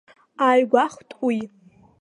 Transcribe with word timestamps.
Ааигәахәт 0.45 1.09
уи. 1.27 1.37